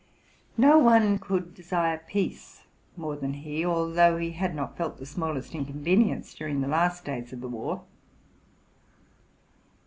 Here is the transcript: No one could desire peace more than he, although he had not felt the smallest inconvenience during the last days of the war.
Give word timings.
No 0.57 0.79
one 0.79 1.19
could 1.19 1.53
desire 1.53 2.01
peace 2.07 2.63
more 2.97 3.15
than 3.15 3.33
he, 3.35 3.63
although 3.63 4.17
he 4.17 4.31
had 4.31 4.55
not 4.55 4.75
felt 4.75 4.97
the 4.97 5.05
smallest 5.05 5.53
inconvenience 5.53 6.33
during 6.33 6.61
the 6.61 6.67
last 6.67 7.05
days 7.05 7.31
of 7.33 7.39
the 7.41 7.47
war. 7.47 7.83